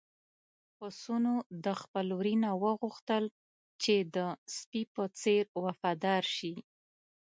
[0.77, 3.23] پسونو د خپل وري نه وغوښتل
[3.83, 4.17] چې د
[4.57, 6.53] سپي په څېر وفادار شي.